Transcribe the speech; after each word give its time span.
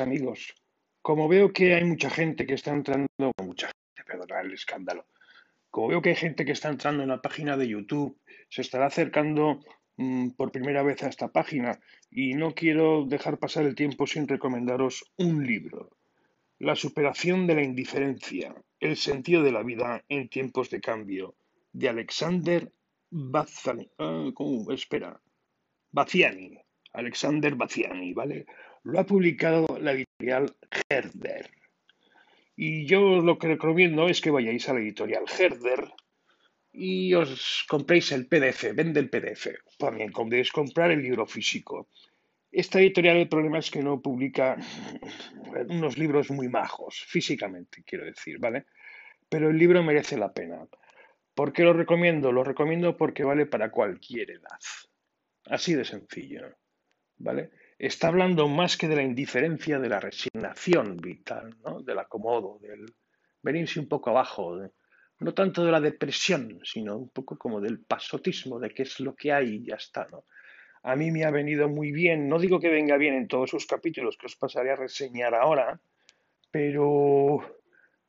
Amigos. 0.00 0.54
Como 1.02 1.28
veo 1.28 1.52
que 1.52 1.74
hay 1.74 1.84
mucha 1.84 2.10
gente 2.10 2.46
que 2.46 2.54
está 2.54 2.72
entrando, 2.72 3.08
mucha 3.42 3.66
gente, 3.66 4.10
perdona 4.10 4.40
el 4.40 4.52
escándalo. 4.52 5.06
Como 5.70 5.88
veo 5.88 6.02
que 6.02 6.10
hay 6.10 6.16
gente 6.16 6.44
que 6.44 6.52
está 6.52 6.68
entrando 6.68 7.02
en 7.02 7.08
la 7.08 7.20
página 7.20 7.56
de 7.56 7.68
YouTube, 7.68 8.18
se 8.48 8.62
estará 8.62 8.86
acercando 8.86 9.60
mm, 9.96 10.30
por 10.30 10.52
primera 10.52 10.82
vez 10.82 11.02
a 11.02 11.08
esta 11.08 11.28
página 11.28 11.80
y 12.10 12.34
no 12.34 12.54
quiero 12.54 13.04
dejar 13.06 13.38
pasar 13.38 13.64
el 13.64 13.74
tiempo 13.74 14.06
sin 14.06 14.28
recomendaros 14.28 15.12
un 15.16 15.46
libro. 15.46 15.90
La 16.58 16.76
superación 16.76 17.46
de 17.46 17.54
la 17.56 17.62
indiferencia, 17.62 18.54
el 18.78 18.96
sentido 18.96 19.42
de 19.42 19.52
la 19.52 19.62
vida 19.62 20.04
en 20.08 20.28
tiempos 20.28 20.70
de 20.70 20.80
cambio, 20.80 21.34
de 21.72 21.88
Alexander 21.88 22.70
Bazzani. 23.10 23.90
Ah, 23.98 24.30
espera. 24.70 25.20
Baziani. 25.90 26.58
Alexander 26.92 27.54
Baziani, 27.54 28.12
¿vale? 28.12 28.46
Lo 28.84 28.98
ha 28.98 29.06
publicado 29.06 29.78
la 29.78 29.92
editorial 29.92 30.56
Herder. 30.88 31.50
Y 32.56 32.84
yo 32.86 33.20
lo 33.20 33.38
que 33.38 33.48
recomiendo 33.48 34.08
es 34.08 34.20
que 34.20 34.30
vayáis 34.30 34.68
a 34.68 34.74
la 34.74 34.80
editorial 34.80 35.24
Herder 35.38 35.92
y 36.72 37.12
os 37.14 37.64
compréis 37.68 38.12
el 38.12 38.26
PDF, 38.26 38.74
vende 38.74 39.00
el 39.00 39.10
PDF. 39.10 39.48
También 39.78 40.10
podéis 40.10 40.50
comprar 40.50 40.90
el 40.90 41.02
libro 41.02 41.26
físico. 41.26 41.88
Esta 42.50 42.80
editorial 42.80 43.16
el 43.18 43.28
problema 43.28 43.58
es 43.58 43.70
que 43.70 43.82
no 43.82 44.00
publica 44.00 44.56
unos 45.68 45.96
libros 45.96 46.30
muy 46.30 46.48
majos, 46.48 47.04
físicamente, 47.06 47.82
quiero 47.84 48.04
decir, 48.04 48.38
¿vale? 48.38 48.66
Pero 49.28 49.50
el 49.50 49.58
libro 49.58 49.82
merece 49.82 50.18
la 50.18 50.32
pena. 50.32 50.66
¿Por 51.34 51.52
qué 51.52 51.62
lo 51.62 51.72
recomiendo? 51.72 52.32
Lo 52.32 52.44
recomiendo 52.44 52.96
porque 52.96 53.24
vale 53.24 53.46
para 53.46 53.70
cualquier 53.70 54.32
edad. 54.32 54.58
Así 55.46 55.74
de 55.74 55.84
sencillo, 55.84 56.56
¿vale? 57.16 57.50
Está 57.86 58.08
hablando 58.08 58.46
más 58.46 58.76
que 58.76 58.86
de 58.86 58.94
la 58.94 59.02
indiferencia, 59.02 59.80
de 59.80 59.88
la 59.88 59.98
resignación 59.98 60.96
vital, 60.98 61.56
¿no? 61.64 61.82
del 61.82 61.98
acomodo, 61.98 62.58
del 62.60 62.86
venirse 63.42 63.80
un 63.80 63.88
poco 63.88 64.10
abajo, 64.10 64.56
no 65.18 65.34
tanto 65.34 65.64
de 65.64 65.72
la 65.72 65.80
depresión, 65.80 66.60
sino 66.62 66.96
un 66.96 67.08
poco 67.08 67.36
como 67.36 67.60
del 67.60 67.80
pasotismo, 67.80 68.60
de 68.60 68.70
qué 68.70 68.84
es 68.84 69.00
lo 69.00 69.16
que 69.16 69.32
hay 69.32 69.56
y 69.56 69.66
ya 69.66 69.74
está. 69.74 70.06
¿no? 70.12 70.26
A 70.84 70.94
mí 70.94 71.10
me 71.10 71.24
ha 71.24 71.32
venido 71.32 71.68
muy 71.68 71.90
bien, 71.90 72.28
no 72.28 72.38
digo 72.38 72.60
que 72.60 72.68
venga 72.68 72.96
bien 72.96 73.14
en 73.14 73.26
todos 73.26 73.50
sus 73.50 73.66
capítulos 73.66 74.16
que 74.16 74.26
os 74.26 74.36
pasaré 74.36 74.70
a 74.70 74.76
reseñar 74.76 75.34
ahora, 75.34 75.80
pero 76.52 77.40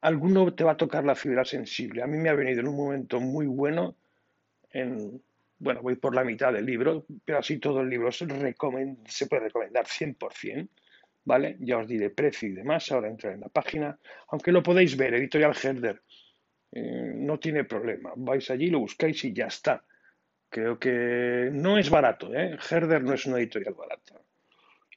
alguno 0.01 0.53
te 0.53 0.63
va 0.63 0.73
a 0.73 0.77
tocar 0.77 1.03
la 1.03 1.15
fibra 1.15 1.45
sensible. 1.45 2.03
A 2.03 2.07
mí 2.07 2.19
me 2.19 2.29
ha 2.29 2.35
venido 2.35 2.59
en 2.59 2.67
un 2.67 2.77
momento 2.77 3.19
muy 3.19 3.47
bueno 3.47 3.95
en 4.69 5.19
bueno, 5.59 5.81
voy 5.81 5.95
por 5.95 6.15
la 6.15 6.23
mitad 6.23 6.51
del 6.51 6.65
libro, 6.65 7.05
pero 7.23 7.39
así 7.39 7.59
todo 7.59 7.81
el 7.81 7.89
libro 7.89 8.11
se, 8.11 8.25
puede 8.25 8.49
recomendar 9.43 9.85
100%, 9.85 10.69
¿vale? 11.25 11.57
Ya 11.59 11.77
os 11.77 11.87
diré 11.87 12.09
precio 12.09 12.49
y 12.49 12.53
demás, 12.53 12.91
ahora 12.91 13.09
entrar 13.09 13.33
en 13.33 13.41
la 13.41 13.49
página, 13.49 13.97
aunque 14.27 14.51
lo 14.51 14.61
podéis 14.61 14.97
ver, 14.97 15.13
editorial 15.13 15.55
Herder, 15.61 16.01
eh, 16.71 17.13
no 17.15 17.39
tiene 17.39 17.63
problema, 17.63 18.13
vais 18.15 18.49
allí, 18.49 18.69
lo 18.69 18.79
buscáis 18.79 19.23
y 19.25 19.33
ya 19.33 19.47
está. 19.47 19.83
Creo 20.49 20.77
que 20.77 21.49
no 21.51 21.77
es 21.77 21.89
barato, 21.89 22.33
¿eh? 22.33 22.57
Herder 22.69 23.03
no 23.03 23.13
es 23.13 23.25
una 23.25 23.37
editorial 23.37 23.73
barata. 23.73 24.21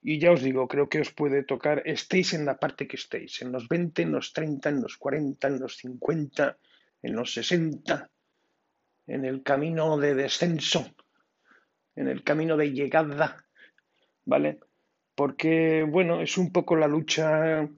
Y 0.03 0.19
ya 0.19 0.31
os 0.31 0.43
digo, 0.43 0.69
creo 0.69 0.89
que 0.89 1.01
os 1.01 1.13
puede 1.13 1.43
tocar, 1.43 1.83
estéis 1.85 2.35
en 2.35 2.45
la 2.45 2.59
parte 2.59 2.87
que 2.87 2.97
estéis, 2.97 3.43
en 3.43 3.53
los 3.53 3.67
20, 3.67 4.03
en 4.03 4.13
los 4.13 4.33
30, 4.33 4.69
en 4.69 4.83
los 4.83 4.97
40, 4.97 5.49
en 5.49 5.59
los 5.59 5.77
50, 5.79 6.59
en 7.03 7.15
los 7.15 7.33
60, 7.33 8.09
en 9.07 9.25
el 9.25 9.43
camino 9.43 9.97
de 9.99 10.15
descenso, 10.15 10.95
en 11.95 12.09
el 12.09 12.23
camino 12.25 12.57
de 12.57 12.73
llegada, 12.73 13.45
¿vale? 14.25 14.61
Porque, 15.15 15.85
bueno, 15.89 16.21
es 16.21 16.37
un 16.37 16.53
poco 16.53 16.77
la 16.77 16.89
lucha 16.89 17.69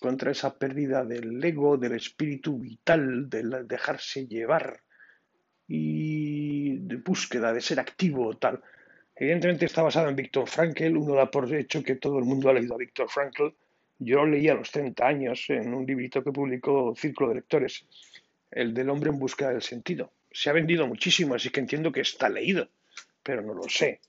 contra 0.00 0.30
esa 0.30 0.56
pérdida 0.56 1.04
del 1.04 1.42
ego, 1.44 1.76
del 1.76 1.92
espíritu 1.92 2.58
vital, 2.58 3.28
del 3.28 3.66
dejarse 3.66 4.26
llevar 4.26 4.80
y 5.66 6.78
de 6.78 6.96
búsqueda, 6.96 7.52
de 7.52 7.60
ser 7.60 7.80
activo, 7.80 8.36
tal. 8.36 8.62
Evidentemente 9.16 9.66
está 9.66 9.82
basado 9.82 10.08
en 10.08 10.16
Víctor 10.16 10.48
Frankl, 10.48 10.96
uno 10.96 11.14
da 11.14 11.30
por 11.30 11.52
hecho 11.54 11.82
que 11.82 11.96
todo 11.96 12.18
el 12.18 12.24
mundo 12.24 12.48
ha 12.48 12.54
leído 12.54 12.74
a 12.74 12.78
Víctor 12.78 13.08
Frankl. 13.10 13.48
Yo 13.98 14.16
lo 14.16 14.26
leí 14.26 14.48
a 14.48 14.54
los 14.54 14.70
30 14.70 15.06
años 15.06 15.44
en 15.48 15.72
un 15.72 15.86
librito 15.86 16.22
que 16.22 16.32
publicó 16.32 16.94
Círculo 16.96 17.28
de 17.28 17.36
Lectores, 17.36 17.86
el 18.50 18.74
del 18.74 18.90
hombre 18.90 19.10
en 19.10 19.18
busca 19.18 19.50
del 19.50 19.62
sentido 19.62 20.12
se 20.34 20.50
ha 20.50 20.52
vendido 20.52 20.86
muchísimo, 20.86 21.36
así 21.36 21.50
que 21.50 21.60
entiendo 21.60 21.92
que 21.92 22.00
está 22.00 22.28
leído, 22.28 22.68
pero 23.22 23.40
no 23.40 23.54
lo 23.54 23.68
sé. 23.68 24.00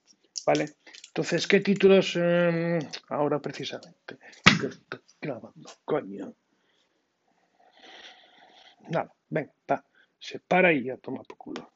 ¿Vale? 0.46 0.66
Entonces, 1.08 1.48
¿qué 1.48 1.60
títulos 1.60 2.16
em, 2.16 2.80
ahora 3.10 3.40
precisamente? 3.40 4.18
grabando, 5.22 5.70
coño. 5.86 6.34
Nada, 8.90 9.14
ven, 9.30 9.52
va. 9.70 9.86
Se 10.20 10.40
para 10.40 10.74
y 10.74 10.84
ya 10.84 10.98
toma 10.98 11.24
por 11.24 11.38
culo. 11.38 11.72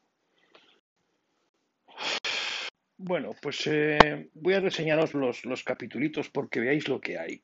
Bueno, 2.97 3.31
pues 3.41 3.65
eh, 3.67 4.29
voy 4.33 4.53
a 4.55 4.59
reseñaros 4.59 5.13
los, 5.13 5.45
los 5.45 5.63
capitulitos 5.63 6.29
porque 6.29 6.59
veáis 6.59 6.87
lo 6.87 6.99
que 6.99 7.17
hay. 7.17 7.41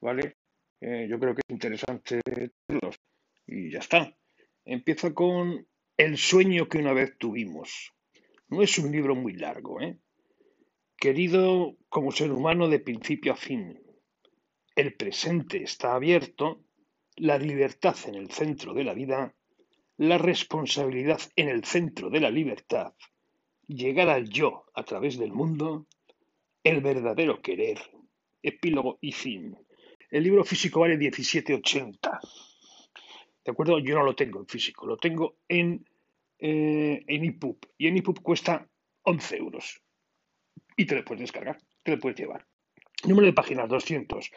¿Vale? 0.00 0.36
Eh, 0.80 1.06
yo 1.08 1.18
creo 1.18 1.34
que 1.34 1.42
es 1.46 1.52
interesante 1.54 2.20
verlos. 2.24 2.96
Y 3.46 3.70
ya 3.70 3.78
está. 3.78 4.14
Empiezo 4.64 5.14
con 5.14 5.66
el 6.00 6.16
sueño 6.16 6.66
que 6.66 6.78
una 6.78 6.94
vez 6.94 7.18
tuvimos. 7.18 7.92
No 8.48 8.62
es 8.62 8.78
un 8.78 8.90
libro 8.90 9.14
muy 9.14 9.34
largo, 9.34 9.82
¿eh? 9.82 9.98
Querido 10.96 11.76
como 11.90 12.10
ser 12.10 12.32
humano 12.32 12.68
de 12.68 12.78
principio 12.78 13.34
a 13.34 13.36
fin. 13.36 13.78
El 14.74 14.94
presente 14.94 15.62
está 15.62 15.94
abierto, 15.94 16.64
la 17.16 17.36
libertad 17.36 17.94
en 18.06 18.14
el 18.14 18.30
centro 18.30 18.72
de 18.72 18.84
la 18.84 18.94
vida, 18.94 19.34
la 19.98 20.16
responsabilidad 20.16 21.20
en 21.36 21.50
el 21.50 21.66
centro 21.66 22.08
de 22.08 22.20
la 22.20 22.30
libertad, 22.30 22.94
llegar 23.66 24.08
al 24.08 24.30
yo 24.30 24.64
a 24.72 24.84
través 24.84 25.18
del 25.18 25.32
mundo, 25.32 25.86
el 26.64 26.80
verdadero 26.80 27.42
querer, 27.42 27.78
epílogo 28.40 28.96
y 29.02 29.12
fin. 29.12 29.54
El 30.10 30.22
libro 30.22 30.44
físico 30.44 30.80
vale 30.80 30.98
17,80. 30.98 32.20
¿De 33.44 33.52
acuerdo? 33.52 33.78
Yo 33.80 33.96
no 33.96 34.04
lo 34.04 34.14
tengo 34.14 34.38
en 34.40 34.46
físico, 34.46 34.86
lo 34.86 34.96
tengo 34.96 35.36
en 35.46 35.84
eh, 36.40 37.04
en 37.06 37.24
EPUB. 37.24 37.58
Y 37.78 37.88
en 37.88 37.98
EPUB 37.98 38.22
cuesta 38.22 38.66
11 39.02 39.36
euros. 39.36 39.82
Y 40.76 40.86
te 40.86 40.94
lo 40.94 41.04
puedes 41.04 41.20
descargar, 41.20 41.58
te 41.82 41.92
lo 41.92 41.98
puedes 41.98 42.18
llevar. 42.18 42.46
Número 43.04 43.26
de 43.26 43.32
páginas 43.32 43.68
200. 43.68 44.30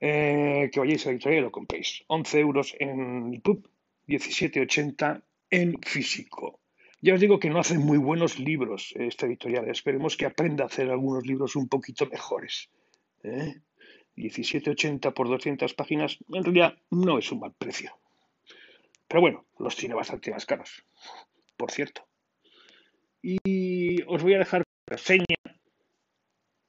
Eh, 0.00 0.70
que 0.72 0.80
vayáis 0.80 1.06
a 1.06 1.08
la 1.08 1.14
editorial 1.14 1.40
y 1.40 1.44
lo 1.44 1.50
compréis. 1.50 2.04
11 2.06 2.38
euros 2.38 2.76
en 2.78 3.34
EPUB, 3.34 3.68
17,80 4.06 5.22
en 5.50 5.78
físico. 5.82 6.60
Ya 7.00 7.14
os 7.14 7.20
digo 7.20 7.38
que 7.38 7.50
no 7.50 7.60
hacen 7.60 7.78
muy 7.78 7.98
buenos 7.98 8.38
libros 8.38 8.92
esta 8.96 9.26
editorial. 9.26 9.68
Esperemos 9.68 10.16
que 10.16 10.26
aprenda 10.26 10.64
a 10.64 10.66
hacer 10.66 10.90
algunos 10.90 11.26
libros 11.26 11.54
un 11.56 11.68
poquito 11.68 12.06
mejores. 12.06 12.70
17,80 13.22 15.08
¿eh? 15.08 15.12
por 15.12 15.28
200 15.28 15.74
páginas, 15.74 16.18
en 16.32 16.44
realidad 16.44 16.76
no 16.90 17.18
es 17.18 17.30
un 17.30 17.40
mal 17.40 17.54
precio. 17.56 17.92
Pero 19.08 19.22
bueno, 19.22 19.46
los 19.58 19.74
tiene 19.74 19.94
bastante 19.94 20.30
más 20.30 20.44
caros, 20.44 20.84
por 21.56 21.70
cierto. 21.70 22.06
Y 23.22 24.02
os 24.02 24.22
voy 24.22 24.34
a 24.34 24.38
dejar 24.38 24.62
reseña 24.86 25.24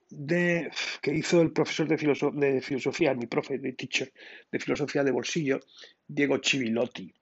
de, 0.09 0.71
que 1.01 1.13
hizo 1.13 1.41
el 1.41 1.51
profesor 1.51 1.87
de, 1.87 2.61
filosofía, 2.61 3.13
mi 3.13 3.27
profe 3.27 3.59
de 3.59 3.73
teacher 3.73 4.11
de 4.51 4.59
filosofía 4.59 5.03
de 5.03 5.11
bolsillo, 5.11 5.59
Diego 6.07 6.37
Chivilotti. 6.37 7.13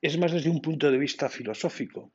Es 0.00 0.18
más 0.18 0.32
desde 0.32 0.50
un 0.50 0.60
punto 0.60 0.90
de 0.90 0.98
vista 0.98 1.28
filosófico, 1.28 2.12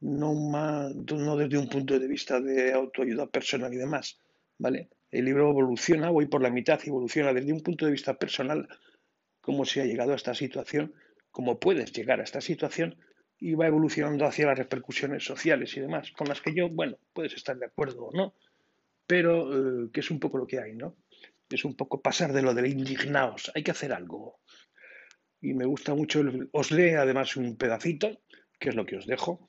no, 0.00 0.34
más, 0.34 0.94
no 0.94 1.36
desde 1.36 1.58
un 1.58 1.68
punto 1.68 1.98
de 1.98 2.06
vista 2.06 2.40
de 2.40 2.72
autoayuda 2.72 3.26
personal 3.26 3.72
y 3.72 3.76
demás. 3.76 4.18
¿vale? 4.58 4.88
El 5.10 5.24
libro 5.24 5.50
evoluciona, 5.50 6.10
voy 6.10 6.26
por 6.26 6.42
la 6.42 6.50
mitad, 6.50 6.80
evoluciona 6.84 7.32
desde 7.32 7.52
un 7.52 7.62
punto 7.62 7.86
de 7.86 7.92
vista 7.92 8.14
personal, 8.18 8.68
cómo 9.40 9.64
se 9.64 9.80
ha 9.80 9.84
llegado 9.84 10.12
a 10.12 10.16
esta 10.16 10.34
situación 10.34 10.94
cómo 11.38 11.60
puedes 11.60 11.92
llegar 11.92 12.18
a 12.18 12.24
esta 12.24 12.40
situación 12.40 12.98
y 13.38 13.54
va 13.54 13.68
evolucionando 13.68 14.26
hacia 14.26 14.46
las 14.46 14.58
repercusiones 14.58 15.24
sociales 15.24 15.76
y 15.76 15.80
demás, 15.80 16.10
con 16.10 16.26
las 16.26 16.40
que 16.40 16.52
yo, 16.52 16.68
bueno, 16.68 16.98
puedes 17.12 17.32
estar 17.34 17.56
de 17.56 17.66
acuerdo 17.66 18.06
o 18.06 18.12
no, 18.12 18.34
pero 19.06 19.84
eh, 19.84 19.88
que 19.92 20.00
es 20.00 20.10
un 20.10 20.18
poco 20.18 20.38
lo 20.38 20.48
que 20.48 20.58
hay, 20.58 20.74
¿no? 20.74 20.96
Es 21.48 21.64
un 21.64 21.76
poco 21.76 22.02
pasar 22.02 22.32
de 22.32 22.42
lo 22.42 22.54
del 22.54 22.66
indignaos, 22.66 23.52
hay 23.54 23.62
que 23.62 23.70
hacer 23.70 23.92
algo. 23.92 24.40
Y 25.40 25.54
me 25.54 25.64
gusta 25.64 25.94
mucho, 25.94 26.24
os 26.50 26.72
lee 26.72 26.94
además 26.94 27.36
un 27.36 27.56
pedacito, 27.56 28.20
que 28.58 28.70
es 28.70 28.74
lo 28.74 28.84
que 28.84 28.96
os 28.96 29.06
dejo, 29.06 29.48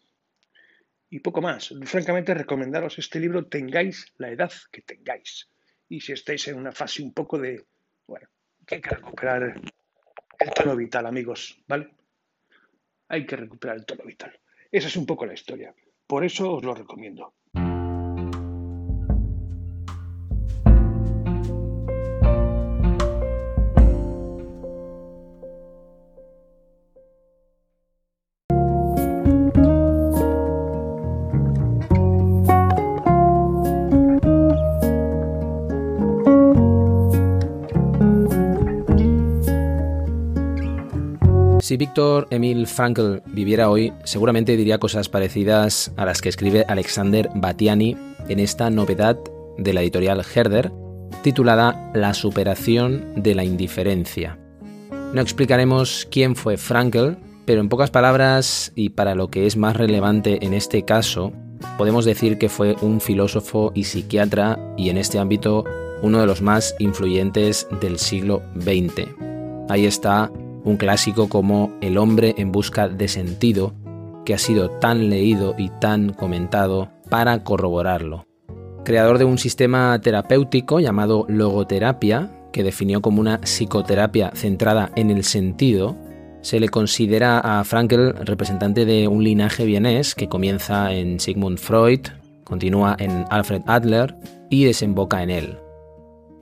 y 1.09 1.21
poco 1.21 1.41
más. 1.41 1.73
Francamente, 1.85 2.35
recomendaros 2.35 2.99
este 2.99 3.19
libro, 3.19 3.47
tengáis 3.47 4.13
la 4.19 4.29
edad 4.29 4.51
que 4.71 4.83
tengáis. 4.83 5.49
Y 5.87 6.01
si 6.01 6.11
estáis 6.11 6.47
en 6.49 6.59
una 6.59 6.71
fase 6.71 7.01
un 7.01 7.15
poco 7.15 7.39
de, 7.39 7.65
bueno, 8.05 8.29
que 8.67 8.75
hay 8.75 8.81
que 8.81 8.91
recuperar 8.91 9.59
el 10.39 10.51
tono 10.51 10.75
vital, 10.75 11.05
amigos, 11.05 11.61
¿vale? 11.67 11.89
Hay 13.09 13.25
que 13.25 13.35
recuperar 13.35 13.77
el 13.77 13.85
tono 13.85 14.03
vital. 14.05 14.39
Esa 14.71 14.87
es 14.87 14.95
un 14.95 15.05
poco 15.05 15.25
la 15.25 15.33
historia. 15.33 15.73
Por 16.07 16.23
eso 16.23 16.53
os 16.53 16.63
lo 16.63 16.73
recomiendo. 16.73 17.33
Si 41.69 41.77
Víctor 41.77 42.25
Emil 42.31 42.65
Frankl 42.65 43.21
viviera 43.27 43.69
hoy, 43.69 43.93
seguramente 44.03 44.57
diría 44.57 44.79
cosas 44.79 45.07
parecidas 45.07 45.91
a 45.97 46.05
las 46.05 46.19
que 46.19 46.29
escribe 46.29 46.65
Alexander 46.67 47.29
Batiani 47.35 47.95
en 48.27 48.39
esta 48.39 48.71
novedad 48.71 49.19
de 49.55 49.73
la 49.73 49.83
editorial 49.83 50.25
Herder, 50.33 50.71
titulada 51.21 51.91
La 51.93 52.15
superación 52.15 53.13
de 53.17 53.35
la 53.35 53.43
indiferencia. 53.43 54.39
No 55.13 55.21
explicaremos 55.21 56.07
quién 56.09 56.35
fue 56.35 56.57
Frankl, 56.57 57.17
pero 57.45 57.61
en 57.61 57.69
pocas 57.69 57.91
palabras, 57.91 58.71
y 58.73 58.89
para 58.89 59.13
lo 59.13 59.27
que 59.27 59.45
es 59.45 59.55
más 59.55 59.77
relevante 59.77 60.43
en 60.43 60.55
este 60.55 60.85
caso, 60.85 61.33
podemos 61.77 62.03
decir 62.03 62.39
que 62.39 62.49
fue 62.49 62.77
un 62.81 62.99
filósofo 62.99 63.71
y 63.75 63.83
psiquiatra 63.83 64.57
y 64.75 64.89
en 64.89 64.97
este 64.97 65.19
ámbito 65.19 65.65
uno 66.01 66.19
de 66.19 66.25
los 66.25 66.41
más 66.41 66.73
influyentes 66.79 67.67
del 67.79 67.99
siglo 67.99 68.41
XX. 68.59 69.07
Ahí 69.69 69.85
está 69.85 70.31
un 70.63 70.77
clásico 70.77 71.29
como 71.29 71.71
El 71.81 71.97
hombre 71.97 72.35
en 72.37 72.51
busca 72.51 72.87
de 72.87 73.07
sentido, 73.07 73.73
que 74.25 74.33
ha 74.33 74.37
sido 74.37 74.69
tan 74.69 75.09
leído 75.09 75.55
y 75.57 75.69
tan 75.69 76.13
comentado 76.13 76.89
para 77.09 77.43
corroborarlo. 77.43 78.25
Creador 78.83 79.17
de 79.17 79.25
un 79.25 79.37
sistema 79.37 79.99
terapéutico 80.01 80.79
llamado 80.79 81.25
logoterapia, 81.27 82.31
que 82.51 82.63
definió 82.63 83.01
como 83.01 83.21
una 83.21 83.39
psicoterapia 83.41 84.31
centrada 84.33 84.91
en 84.95 85.11
el 85.11 85.23
sentido, 85.23 85.97
se 86.41 86.59
le 86.59 86.69
considera 86.69 87.39
a 87.39 87.63
Frankl 87.63 88.11
representante 88.23 88.85
de 88.85 89.07
un 89.07 89.23
linaje 89.23 89.65
vienés 89.65 90.15
que 90.15 90.29
comienza 90.29 90.93
en 90.93 91.19
Sigmund 91.19 91.57
Freud, 91.57 92.01
continúa 92.43 92.95
en 92.97 93.25
Alfred 93.29 93.61
Adler 93.67 94.15
y 94.49 94.63
desemboca 94.63 95.21
en 95.21 95.29
él. 95.29 95.68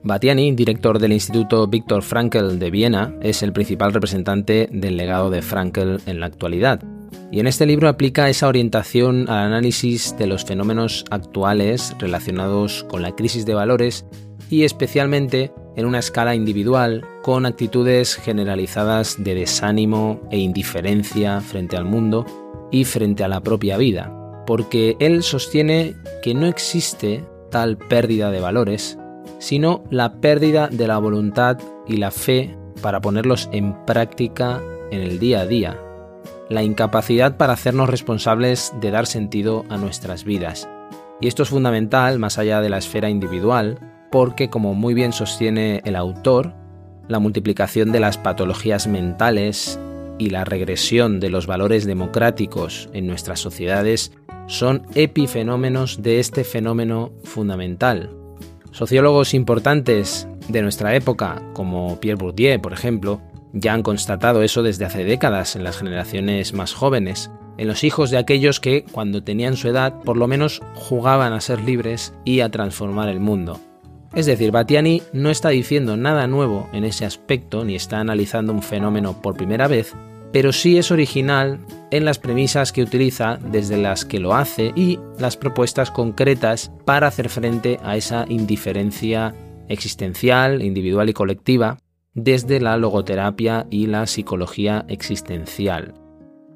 Batiani, 0.08 0.54
director 0.54 1.00
del 1.00 1.12
Instituto 1.12 1.68
Viktor 1.68 2.02
Frankl 2.02 2.58
de 2.58 2.72
Viena, 2.72 3.14
es 3.22 3.44
el 3.44 3.52
principal 3.52 3.94
representante 3.94 4.70
del 4.72 4.96
legado 4.96 5.30
de 5.30 5.42
Frankl 5.42 5.98
en 6.06 6.22
la 6.22 6.28
actualidad. 6.28 6.82
Y 7.30 7.42
en 7.42 7.48
este 7.48 7.66
libro 7.66 7.90
aplica 7.90 8.30
esa 8.30 8.48
orientación 8.48 9.30
al 9.30 9.48
análisis 9.48 10.16
de 10.18 10.28
los 10.28 10.46
fenómenos 10.46 11.04
actuales 11.12 11.94
relacionados 12.00 12.86
con 12.86 13.02
la 13.02 13.16
crisis 13.16 13.46
de 13.46 13.54
valores 13.54 14.06
y 14.50 14.64
especialmente 14.64 15.52
en 15.76 15.86
una 15.86 16.00
escala 16.00 16.36
individual 16.36 17.06
con 17.22 17.46
actitudes 17.46 18.16
generalizadas 18.16 19.22
de 19.22 19.36
desánimo 19.36 20.22
e 20.32 20.38
indiferencia 20.38 21.42
frente 21.42 21.76
al 21.76 21.84
mundo 21.84 22.26
y 22.72 22.86
frente 22.86 23.26
a 23.26 23.28
la 23.28 23.42
propia 23.42 23.78
vida, 23.78 24.44
porque 24.48 24.96
él 25.00 25.22
sostiene 25.22 25.96
que 26.24 26.34
no 26.34 26.48
existe 26.48 27.26
tal 27.52 27.78
pérdida 27.78 28.32
de 28.32 28.40
valores, 28.40 28.98
sino 29.40 29.84
la 29.90 30.20
pérdida 30.20 30.68
de 30.68 30.88
la 30.88 30.98
voluntad 30.98 31.58
y 31.88 31.98
la 31.98 32.12
fe 32.12 32.58
para 32.82 33.02
ponerlos 33.02 33.50
en 33.52 33.74
práctica 33.86 34.62
en 34.92 35.02
el 35.02 35.20
día 35.20 35.42
a 35.42 35.46
día, 35.46 35.80
la 36.50 36.64
incapacidad 36.64 37.38
para 37.38 37.54
hacernos 37.54 37.90
responsables 37.90 38.74
de 38.80 38.92
dar 38.92 39.06
sentido 39.06 39.66
a 39.70 39.78
nuestras 39.78 40.24
vidas. 40.24 40.70
Y 41.20 41.28
esto 41.28 41.44
es 41.44 41.50
fundamental 41.50 42.20
más 42.20 42.38
allá 42.38 42.62
de 42.62 42.70
la 42.70 42.78
esfera 42.78 43.10
individual, 43.10 43.80
porque 44.12 44.50
como 44.50 44.74
muy 44.74 44.94
bien 44.94 45.14
sostiene 45.14 45.82
el 45.84 45.96
autor, 45.96 46.54
la 47.08 47.20
multiplicación 47.20 47.92
de 47.92 48.00
las 48.00 48.18
patologías 48.18 48.88
mentales 48.88 49.80
y 50.18 50.30
la 50.30 50.46
regresión 50.46 51.20
de 51.20 51.30
los 51.30 51.48
valores 51.48 51.86
democráticos 51.86 52.90
en 52.94 53.08
nuestras 53.08 53.40
sociedades 53.40 54.12
son 54.48 54.84
epifenómenos 54.96 56.02
de 56.02 56.20
este 56.20 56.44
fenómeno 56.44 57.12
fundamental, 57.24 58.10
Sociólogos 58.72 59.34
importantes 59.34 60.28
de 60.48 60.62
nuestra 60.62 60.96
época, 60.96 61.42
como 61.54 62.00
Pierre 62.00 62.18
Bourdieu, 62.18 62.62
por 62.62 62.74
ejemplo, 62.74 63.22
ya 63.54 63.74
han 63.74 63.84
constatado 63.84 64.44
eso 64.44 64.64
desde 64.64 64.86
hace 64.86 65.04
décadas 65.04 65.56
en 65.56 65.64
las 65.64 65.78
generaciones 65.78 66.54
más 66.54 66.74
jóvenes, 66.74 67.32
en 67.58 67.68
los 67.68 67.84
hijos 67.84 68.12
de 68.12 68.18
aquellos 68.18 68.60
que, 68.60 68.86
cuando 68.92 69.24
tenían 69.24 69.56
su 69.56 69.68
edad, 69.68 70.02
por 70.04 70.18
lo 70.18 70.28
menos 70.28 70.62
jugaban 70.76 71.34
a 71.34 71.42
ser 71.42 71.62
libres 71.62 72.14
y 72.24 72.42
a 72.42 72.50
transformar 72.50 73.10
el 73.10 73.20
mundo. 73.20 73.60
Es 74.14 74.26
decir, 74.26 74.52
Batiani 74.52 75.02
no 75.12 75.30
está 75.30 75.50
diciendo 75.50 75.98
nada 75.98 76.28
nuevo 76.28 76.70
en 76.72 76.84
ese 76.84 77.06
aspecto 77.06 77.66
ni 77.66 77.76
está 77.76 78.00
analizando 78.00 78.54
un 78.54 78.62
fenómeno 78.62 79.22
por 79.22 79.36
primera 79.36 79.68
vez, 79.68 79.96
pero 80.32 80.52
sí 80.52 80.78
es 80.78 80.92
original 80.92 81.60
en 81.92 82.06
las 82.06 82.20
premisas 82.20 82.72
que 82.72 82.84
utiliza 82.84 83.40
desde 83.52 83.78
las 83.78 84.06
que 84.06 84.20
lo 84.20 84.36
hace 84.36 84.74
y 84.76 85.00
las 85.20 85.38
propuestas 85.38 85.92
concretas 85.92 86.72
para 86.86 87.08
hacer 87.08 87.30
frente 87.30 87.80
a 87.84 87.96
esa 87.96 88.26
indiferencia 88.28 89.34
existencial, 89.70 90.62
individual 90.62 91.10
y 91.10 91.14
colectiva 91.14 91.78
desde 92.14 92.60
la 92.60 92.78
logoterapia 92.78 93.68
y 93.70 93.88
la 93.88 94.08
psicología 94.08 94.86
existencial. 94.88 95.94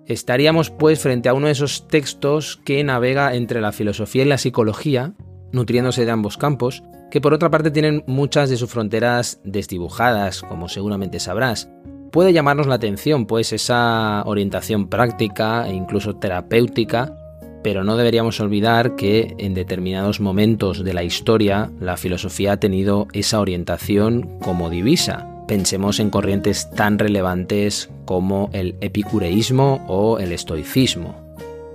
Estaríamos 0.07 0.71
pues 0.71 0.99
frente 0.99 1.29
a 1.29 1.33
uno 1.33 1.45
de 1.45 1.53
esos 1.53 1.87
textos 1.87 2.59
que 2.65 2.83
navega 2.83 3.35
entre 3.35 3.61
la 3.61 3.71
filosofía 3.71 4.23
y 4.23 4.27
la 4.27 4.39
psicología, 4.39 5.13
nutriéndose 5.51 6.05
de 6.05 6.11
ambos 6.11 6.37
campos, 6.37 6.83
que 7.11 7.21
por 7.21 7.33
otra 7.33 7.51
parte 7.51 7.71
tienen 7.71 8.03
muchas 8.07 8.49
de 8.49 8.57
sus 8.57 8.71
fronteras 8.71 9.39
desdibujadas, 9.43 10.41
como 10.41 10.67
seguramente 10.67 11.19
sabrás, 11.19 11.69
puede 12.11 12.33
llamarnos 12.33 12.67
la 12.67 12.75
atención, 12.75 13.25
pues 13.25 13.53
esa 13.53 14.23
orientación 14.25 14.87
práctica 14.87 15.67
e 15.67 15.73
incluso 15.73 16.15
terapéutica, 16.15 17.17
pero 17.63 17.83
no 17.83 17.95
deberíamos 17.95 18.39
olvidar 18.39 18.95
que 18.95 19.35
en 19.37 19.53
determinados 19.53 20.19
momentos 20.19 20.83
de 20.83 20.93
la 20.93 21.03
historia 21.03 21.71
la 21.79 21.97
filosofía 21.97 22.53
ha 22.53 22.59
tenido 22.59 23.07
esa 23.13 23.39
orientación 23.39 24.39
como 24.39 24.69
divisa. 24.69 25.27
Pensemos 25.47 25.99
en 25.99 26.09
corrientes 26.09 26.69
tan 26.71 26.97
relevantes 26.99 27.89
como 28.05 28.49
el 28.53 28.75
epicureísmo 28.81 29.85
o 29.87 30.19
el 30.19 30.31
estoicismo. 30.31 31.15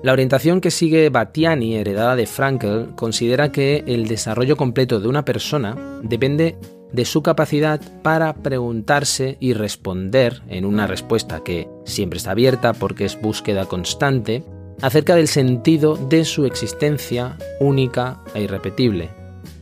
La 0.02 0.12
orientación 0.12 0.60
que 0.60 0.70
sigue 0.70 1.08
Batiani, 1.08 1.76
heredada 1.76 2.16
de 2.16 2.26
Frankl, 2.26 2.94
considera 2.94 3.50
que 3.50 3.82
el 3.86 4.06
desarrollo 4.06 4.56
completo 4.56 5.00
de 5.00 5.08
una 5.08 5.24
persona 5.24 5.76
depende 6.02 6.56
de 6.96 7.04
su 7.04 7.22
capacidad 7.22 7.80
para 8.02 8.32
preguntarse 8.32 9.36
y 9.38 9.52
responder 9.52 10.42
en 10.48 10.64
una 10.64 10.86
respuesta 10.86 11.44
que 11.44 11.68
siempre 11.84 12.16
está 12.16 12.30
abierta 12.30 12.72
porque 12.72 13.04
es 13.04 13.20
búsqueda 13.20 13.66
constante 13.66 14.42
acerca 14.80 15.14
del 15.14 15.28
sentido 15.28 15.96
de 15.96 16.24
su 16.24 16.46
existencia 16.46 17.36
única 17.60 18.22
e 18.34 18.42
irrepetible. 18.42 19.10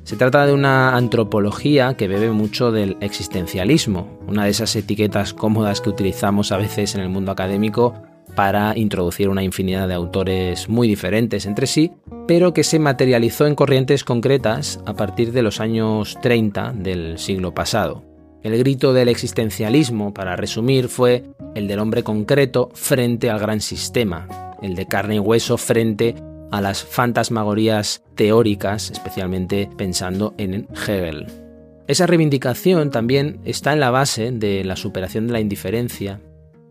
Se 0.04 0.16
trata 0.16 0.46
de 0.46 0.52
una 0.52 0.96
antropología 0.96 1.94
que 1.96 2.08
bebe 2.08 2.30
mucho 2.30 2.70
del 2.70 2.96
existencialismo, 3.00 4.20
una 4.28 4.44
de 4.44 4.50
esas 4.50 4.76
etiquetas 4.76 5.34
cómodas 5.34 5.80
que 5.80 5.90
utilizamos 5.90 6.52
a 6.52 6.56
veces 6.56 6.94
en 6.94 7.00
el 7.00 7.08
mundo 7.08 7.32
académico 7.32 7.94
para 8.34 8.76
introducir 8.76 9.28
una 9.28 9.42
infinidad 9.42 9.88
de 9.88 9.94
autores 9.94 10.68
muy 10.68 10.88
diferentes 10.88 11.46
entre 11.46 11.66
sí, 11.66 11.92
pero 12.26 12.52
que 12.52 12.64
se 12.64 12.78
materializó 12.78 13.46
en 13.46 13.54
corrientes 13.54 14.04
concretas 14.04 14.80
a 14.86 14.94
partir 14.94 15.32
de 15.32 15.42
los 15.42 15.60
años 15.60 16.18
30 16.22 16.72
del 16.76 17.18
siglo 17.18 17.54
pasado. 17.54 18.02
El 18.42 18.58
grito 18.58 18.92
del 18.92 19.08
existencialismo, 19.08 20.12
para 20.12 20.36
resumir, 20.36 20.88
fue 20.88 21.24
el 21.54 21.66
del 21.66 21.78
hombre 21.78 22.02
concreto 22.02 22.70
frente 22.74 23.30
al 23.30 23.38
gran 23.38 23.60
sistema, 23.60 24.54
el 24.60 24.74
de 24.74 24.86
carne 24.86 25.16
y 25.16 25.18
hueso 25.18 25.56
frente 25.56 26.14
a 26.50 26.60
las 26.60 26.84
fantasmagorías 26.84 28.02
teóricas, 28.14 28.90
especialmente 28.90 29.68
pensando 29.76 30.34
en 30.36 30.68
Hegel. 30.74 31.26
Esa 31.86 32.06
reivindicación 32.06 32.90
también 32.90 33.40
está 33.44 33.72
en 33.72 33.80
la 33.80 33.90
base 33.90 34.30
de 34.30 34.64
la 34.64 34.76
superación 34.76 35.26
de 35.26 35.32
la 35.34 35.40
indiferencia 35.40 36.20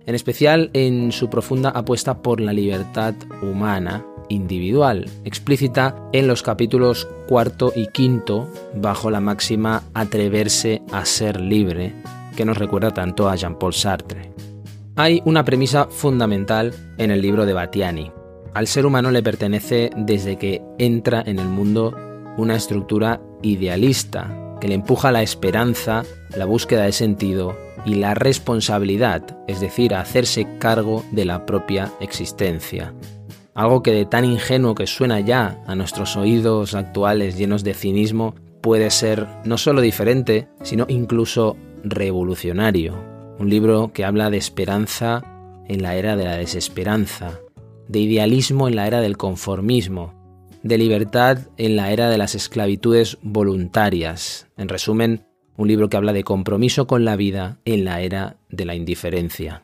en 0.06 0.16
especial 0.16 0.70
en 0.74 1.12
su 1.12 1.30
profunda 1.30 1.70
apuesta 1.70 2.22
por 2.22 2.40
la 2.40 2.54
libertad 2.54 3.14
humana 3.42 4.06
individual, 4.30 5.10
explícita 5.26 5.96
en 6.12 6.28
los 6.28 6.44
capítulos 6.44 7.08
cuarto 7.28 7.72
y 7.76 7.88
quinto 7.88 8.50
bajo 8.76 9.12
la 9.12 9.20
máxima 9.20 9.84
atreverse 9.94 10.82
a 10.92 11.06
ser 11.06 11.40
libre, 11.40 11.94
que 12.36 12.46
nos 12.46 12.58
recuerda 12.58 12.92
tanto 12.92 13.30
a 13.30 13.36
Jean-Paul 13.36 13.74
Sartre. 13.74 14.32
Hay 14.96 15.22
una 15.26 15.44
premisa 15.44 15.88
fundamental 15.90 16.74
en 16.98 17.12
el 17.12 17.22
libro 17.22 17.46
de 17.46 17.54
Batiani. 17.54 18.12
Al 18.54 18.68
ser 18.68 18.86
humano 18.86 19.10
le 19.12 19.24
pertenece 19.24 19.90
desde 19.96 20.38
que 20.38 20.62
entra 20.78 21.24
en 21.26 21.40
el 21.40 21.48
mundo 21.48 21.96
una 22.38 22.56
estructura 22.56 23.20
idealista 23.42 24.43
que 24.64 24.70
le 24.70 24.76
empuja 24.76 25.12
la 25.12 25.22
esperanza, 25.22 26.04
la 26.38 26.46
búsqueda 26.46 26.84
de 26.84 26.94
sentido 26.94 27.58
y 27.84 27.96
la 27.96 28.14
responsabilidad, 28.14 29.38
es 29.46 29.60
decir, 29.60 29.94
a 29.94 30.00
hacerse 30.00 30.48
cargo 30.58 31.04
de 31.12 31.26
la 31.26 31.46
propia 31.46 31.92
existencia. 32.00 32.94
Algo 33.56 33.84
que 33.84 33.92
de 33.92 34.06
tan 34.06 34.24
ingenuo 34.24 34.74
que 34.74 34.88
suena 34.88 35.20
ya 35.20 35.62
a 35.68 35.76
nuestros 35.76 36.16
oídos 36.16 36.76
actuales 36.76 37.38
llenos 37.38 37.66
de 37.66 37.74
cinismo 37.74 38.36
puede 38.62 38.90
ser 38.90 39.28
no 39.44 39.58
solo 39.58 39.82
diferente, 39.82 40.48
sino 40.62 40.86
incluso 40.88 41.58
revolucionario. 41.84 42.94
Un 43.40 43.50
libro 43.50 43.92
que 43.92 44.06
habla 44.06 44.30
de 44.30 44.38
esperanza 44.38 45.26
en 45.68 45.84
la 45.84 45.98
era 45.98 46.16
de 46.16 46.24
la 46.24 46.38
desesperanza, 46.38 47.42
de 47.90 48.00
idealismo 48.00 48.70
en 48.70 48.78
la 48.78 48.88
era 48.88 49.02
del 49.02 49.18
conformismo, 49.18 50.23
de 50.64 50.78
libertad 50.78 51.40
en 51.58 51.76
la 51.76 51.92
era 51.92 52.10
de 52.10 52.18
las 52.18 52.36
esclavitudes 52.36 53.18
voluntarias. 53.22 54.48
En 54.58 54.70
resumen, 54.70 55.28
un 55.58 55.68
libro 55.68 55.90
que 55.90 55.98
habla 55.98 56.14
de 56.14 56.24
compromiso 56.24 56.88
con 56.88 57.06
la 57.06 57.16
vida 57.16 57.60
en 57.66 57.86
la 57.86 58.02
era 58.02 58.38
de 58.50 58.66
la 58.66 58.76
indiferencia. 58.76 59.64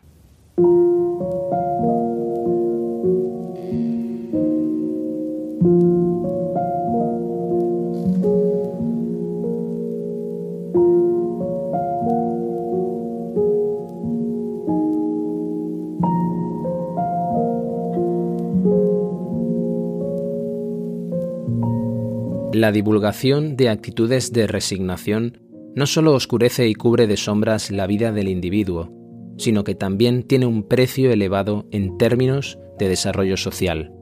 La 22.59 22.73
divulgación 22.73 23.55
de 23.55 23.69
actitudes 23.69 24.33
de 24.33 24.45
resignación 24.45 25.39
no 25.77 25.85
solo 25.85 26.13
oscurece 26.13 26.67
y 26.67 26.75
cubre 26.75 27.07
de 27.07 27.15
sombras 27.15 27.71
la 27.71 27.87
vida 27.87 28.11
del 28.11 28.27
individuo, 28.27 28.91
sino 29.37 29.63
que 29.63 29.75
también 29.75 30.23
tiene 30.23 30.45
un 30.45 30.63
precio 30.63 31.09
elevado 31.09 31.69
en 31.71 31.97
términos 31.97 32.59
de 32.77 32.89
desarrollo 32.89 33.37
social. 33.37 33.93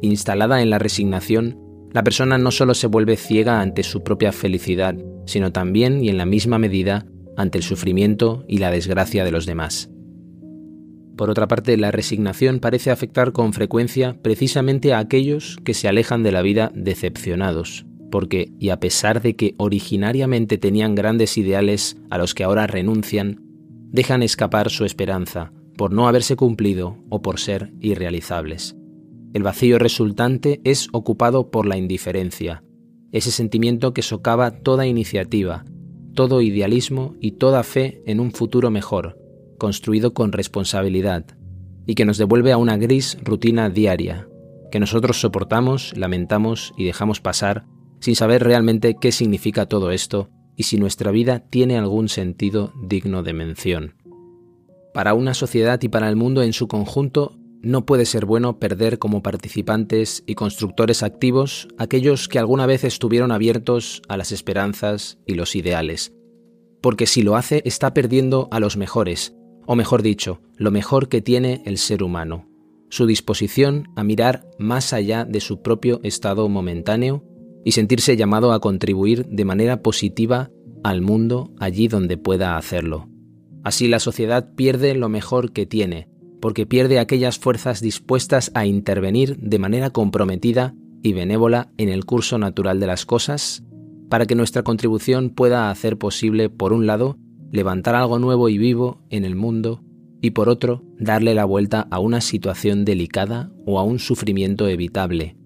Instalada 0.00 0.62
en 0.62 0.70
la 0.70 0.78
resignación, 0.78 1.58
la 1.92 2.02
persona 2.02 2.38
no 2.38 2.50
solo 2.50 2.72
se 2.72 2.86
vuelve 2.86 3.18
ciega 3.18 3.60
ante 3.60 3.82
su 3.82 4.02
propia 4.02 4.32
felicidad, 4.32 4.96
sino 5.26 5.52
también 5.52 6.02
y 6.02 6.08
en 6.08 6.16
la 6.16 6.24
misma 6.24 6.58
medida 6.58 7.04
ante 7.36 7.58
el 7.58 7.62
sufrimiento 7.62 8.46
y 8.48 8.56
la 8.56 8.70
desgracia 8.70 9.22
de 9.22 9.32
los 9.32 9.44
demás. 9.44 9.91
Por 11.16 11.30
otra 11.30 11.46
parte, 11.46 11.76
la 11.76 11.90
resignación 11.90 12.58
parece 12.58 12.90
afectar 12.90 13.32
con 13.32 13.52
frecuencia 13.52 14.16
precisamente 14.22 14.94
a 14.94 14.98
aquellos 14.98 15.58
que 15.64 15.74
se 15.74 15.88
alejan 15.88 16.22
de 16.22 16.32
la 16.32 16.42
vida 16.42 16.72
decepcionados, 16.74 17.86
porque, 18.10 18.52
y 18.58 18.70
a 18.70 18.80
pesar 18.80 19.20
de 19.20 19.36
que 19.36 19.54
originariamente 19.58 20.58
tenían 20.58 20.94
grandes 20.94 21.36
ideales 21.36 21.96
a 22.10 22.18
los 22.18 22.34
que 22.34 22.44
ahora 22.44 22.66
renuncian, 22.66 23.40
dejan 23.90 24.22
escapar 24.22 24.70
su 24.70 24.84
esperanza 24.84 25.52
por 25.76 25.92
no 25.92 26.08
haberse 26.08 26.36
cumplido 26.36 26.98
o 27.08 27.22
por 27.22 27.38
ser 27.38 27.72
irrealizables. 27.80 28.76
El 29.34 29.42
vacío 29.42 29.78
resultante 29.78 30.60
es 30.64 30.88
ocupado 30.92 31.50
por 31.50 31.66
la 31.66 31.76
indiferencia, 31.76 32.62
ese 33.12 33.30
sentimiento 33.30 33.92
que 33.92 34.02
socava 34.02 34.50
toda 34.50 34.86
iniciativa, 34.86 35.64
todo 36.14 36.42
idealismo 36.42 37.14
y 37.20 37.32
toda 37.32 37.62
fe 37.62 38.02
en 38.06 38.20
un 38.20 38.32
futuro 38.32 38.70
mejor, 38.70 39.18
construido 39.58 40.14
con 40.14 40.32
responsabilidad 40.32 41.24
y 41.86 41.94
que 41.94 42.04
nos 42.04 42.18
devuelve 42.18 42.52
a 42.52 42.56
una 42.56 42.76
gris 42.76 43.18
rutina 43.22 43.70
diaria, 43.70 44.28
que 44.70 44.80
nosotros 44.80 45.20
soportamos, 45.20 45.92
lamentamos 45.96 46.72
y 46.76 46.84
dejamos 46.84 47.20
pasar 47.20 47.66
sin 48.00 48.16
saber 48.16 48.42
realmente 48.42 48.96
qué 49.00 49.12
significa 49.12 49.66
todo 49.66 49.92
esto 49.92 50.28
y 50.56 50.64
si 50.64 50.76
nuestra 50.76 51.10
vida 51.10 51.40
tiene 51.40 51.78
algún 51.78 52.08
sentido 52.08 52.72
digno 52.82 53.22
de 53.22 53.32
mención. 53.32 53.94
Para 54.92 55.14
una 55.14 55.34
sociedad 55.34 55.80
y 55.82 55.88
para 55.88 56.08
el 56.08 56.16
mundo 56.16 56.42
en 56.42 56.52
su 56.52 56.68
conjunto, 56.68 57.38
no 57.62 57.86
puede 57.86 58.06
ser 58.06 58.26
bueno 58.26 58.58
perder 58.58 58.98
como 58.98 59.22
participantes 59.22 60.24
y 60.26 60.34
constructores 60.34 61.02
activos 61.02 61.68
aquellos 61.78 62.28
que 62.28 62.40
alguna 62.40 62.66
vez 62.66 62.82
estuvieron 62.84 63.30
abiertos 63.30 64.02
a 64.08 64.16
las 64.16 64.32
esperanzas 64.32 65.18
y 65.26 65.34
los 65.34 65.54
ideales, 65.54 66.12
porque 66.80 67.06
si 67.06 67.22
lo 67.22 67.36
hace 67.36 67.62
está 67.64 67.94
perdiendo 67.94 68.48
a 68.50 68.58
los 68.58 68.76
mejores, 68.76 69.34
o 69.66 69.76
mejor 69.76 70.02
dicho, 70.02 70.40
lo 70.56 70.70
mejor 70.70 71.08
que 71.08 71.20
tiene 71.20 71.62
el 71.64 71.78
ser 71.78 72.02
humano, 72.02 72.48
su 72.88 73.06
disposición 73.06 73.88
a 73.96 74.04
mirar 74.04 74.46
más 74.58 74.92
allá 74.92 75.24
de 75.24 75.40
su 75.40 75.62
propio 75.62 76.00
estado 76.02 76.48
momentáneo 76.48 77.24
y 77.64 77.72
sentirse 77.72 78.16
llamado 78.16 78.52
a 78.52 78.60
contribuir 78.60 79.26
de 79.26 79.44
manera 79.44 79.82
positiva 79.82 80.50
al 80.82 81.00
mundo 81.00 81.52
allí 81.58 81.88
donde 81.88 82.18
pueda 82.18 82.56
hacerlo. 82.56 83.08
Así 83.64 83.88
la 83.88 84.00
sociedad 84.00 84.54
pierde 84.54 84.94
lo 84.94 85.08
mejor 85.08 85.52
que 85.52 85.66
tiene, 85.66 86.08
porque 86.40 86.66
pierde 86.66 86.98
aquellas 86.98 87.38
fuerzas 87.38 87.80
dispuestas 87.80 88.50
a 88.54 88.66
intervenir 88.66 89.36
de 89.38 89.58
manera 89.58 89.90
comprometida 89.90 90.74
y 91.02 91.12
benévola 91.12 91.72
en 91.78 91.88
el 91.88 92.04
curso 92.04 92.38
natural 92.38 92.80
de 92.80 92.88
las 92.88 93.06
cosas, 93.06 93.62
para 94.08 94.26
que 94.26 94.34
nuestra 94.34 94.62
contribución 94.62 95.30
pueda 95.30 95.70
hacer 95.70 95.96
posible, 95.96 96.50
por 96.50 96.72
un 96.72 96.86
lado, 96.86 97.16
levantar 97.52 97.94
algo 97.94 98.18
nuevo 98.18 98.48
y 98.48 98.58
vivo 98.58 99.02
en 99.10 99.24
el 99.24 99.36
mundo 99.36 99.84
y 100.22 100.30
por 100.30 100.48
otro, 100.48 100.84
darle 100.98 101.34
la 101.34 101.44
vuelta 101.44 101.88
a 101.90 101.98
una 101.98 102.20
situación 102.20 102.84
delicada 102.84 103.50
o 103.66 103.80
a 103.80 103.82
un 103.82 103.98
sufrimiento 103.98 104.68
evitable. 104.68 105.36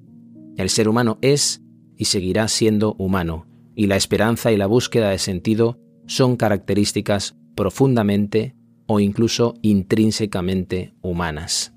El 0.59 0.69
ser 0.69 0.89
humano 0.89 1.19
es 1.23 1.63
y 1.97 2.05
seguirá 2.05 2.47
siendo 2.47 2.95
humano, 2.99 3.47
y 3.75 3.87
la 3.87 3.97
esperanza 3.97 4.53
y 4.53 4.59
la 4.59 4.67
búsqueda 4.67 5.09
de 5.09 5.19
sentido 5.19 5.81
son 6.07 6.37
características 6.37 7.37
profundamente 7.55 8.55
o 8.87 9.01
incluso 9.01 9.55
intrínsecamente 9.63 10.95
humanas. 11.01 11.73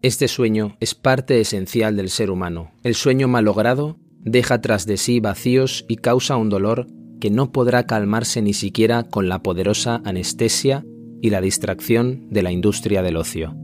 Este 0.00 0.26
sueño 0.26 0.78
es 0.80 0.94
parte 0.94 1.40
esencial 1.40 1.94
del 1.94 2.08
ser 2.08 2.30
humano. 2.30 2.72
El 2.82 2.94
sueño 2.94 3.28
malogrado 3.28 3.98
deja 4.20 4.62
tras 4.62 4.86
de 4.86 4.96
sí 4.96 5.20
vacíos 5.20 5.84
y 5.88 5.96
causa 5.96 6.38
un 6.38 6.48
dolor 6.48 6.86
que 7.20 7.30
no 7.30 7.52
podrá 7.52 7.86
calmarse 7.86 8.42
ni 8.42 8.52
siquiera 8.52 9.04
con 9.04 9.28
la 9.28 9.42
poderosa 9.42 10.02
anestesia 10.04 10.84
y 11.22 11.30
la 11.30 11.40
distracción 11.40 12.26
de 12.30 12.42
la 12.42 12.52
industria 12.52 13.02
del 13.02 13.16
ocio. 13.16 13.56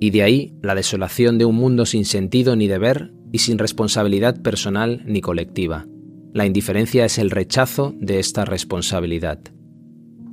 Y 0.00 0.10
de 0.10 0.22
ahí 0.22 0.54
la 0.62 0.74
desolación 0.74 1.38
de 1.38 1.44
un 1.44 1.54
mundo 1.54 1.86
sin 1.86 2.04
sentido 2.04 2.56
ni 2.56 2.66
deber 2.66 3.12
y 3.32 3.38
sin 3.38 3.58
responsabilidad 3.58 4.42
personal 4.42 5.02
ni 5.06 5.20
colectiva. 5.20 5.86
La 6.32 6.46
indiferencia 6.46 7.04
es 7.04 7.18
el 7.18 7.30
rechazo 7.30 7.94
de 8.00 8.18
esta 8.18 8.44
responsabilidad. 8.44 9.38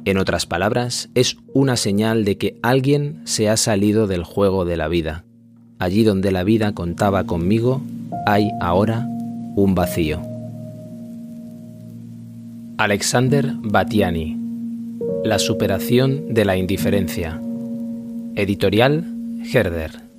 En 0.04 0.18
otras 0.18 0.48
palabras, 0.48 1.10
es 1.14 1.38
una 1.54 1.78
señal 1.78 2.26
de 2.26 2.38
que 2.38 2.58
alguien 2.64 3.22
se 3.24 3.50
ha 3.50 3.58
salido 3.58 4.08
del 4.08 4.24
juego 4.24 4.66
de 4.66 4.78
la 4.78 4.88
vida. 4.88 5.26
Allí 5.78 6.04
donde 6.04 6.32
la 6.32 6.44
vida 6.44 6.74
contaba 6.74 7.26
conmigo, 7.26 7.82
hay 8.26 8.50
ahora 8.60 9.08
un 9.56 9.76
vacío. 9.76 10.31
Alexander 12.84 13.54
Batiani 13.58 14.36
La 15.24 15.38
superación 15.38 16.34
de 16.34 16.46
la 16.46 16.58
indiferencia. 16.58 17.40
Editorial 18.36 19.06
Herder 19.54 20.11